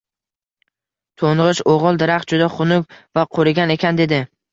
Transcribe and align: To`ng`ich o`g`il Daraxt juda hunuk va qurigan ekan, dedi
To`ng`ich 1.23 1.61
o`g`il 1.73 1.99
Daraxt 2.03 2.33
juda 2.37 2.47
hunuk 2.55 2.97
va 3.19 3.27
qurigan 3.37 3.75
ekan, 3.75 4.01
dedi 4.03 4.21